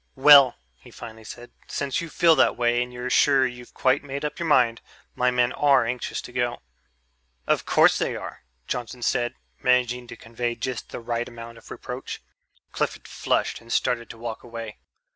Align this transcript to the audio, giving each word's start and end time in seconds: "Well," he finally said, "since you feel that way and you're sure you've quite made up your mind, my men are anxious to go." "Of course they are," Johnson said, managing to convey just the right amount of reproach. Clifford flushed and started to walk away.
"Well," 0.15 0.55
he 0.79 0.89
finally 0.89 1.23
said, 1.23 1.51
"since 1.67 2.01
you 2.01 2.09
feel 2.09 2.35
that 2.37 2.57
way 2.57 2.81
and 2.81 2.91
you're 2.91 3.11
sure 3.11 3.45
you've 3.45 3.75
quite 3.75 4.03
made 4.03 4.25
up 4.25 4.39
your 4.39 4.47
mind, 4.47 4.81
my 5.13 5.29
men 5.29 5.53
are 5.53 5.85
anxious 5.85 6.23
to 6.23 6.31
go." 6.31 6.63
"Of 7.45 7.67
course 7.67 7.99
they 7.99 8.15
are," 8.15 8.41
Johnson 8.67 9.03
said, 9.03 9.35
managing 9.61 10.07
to 10.07 10.17
convey 10.17 10.55
just 10.55 10.89
the 10.89 10.99
right 10.99 11.29
amount 11.29 11.59
of 11.59 11.69
reproach. 11.69 12.19
Clifford 12.71 13.07
flushed 13.07 13.61
and 13.61 13.71
started 13.71 14.09
to 14.09 14.17
walk 14.17 14.41
away. 14.43 14.79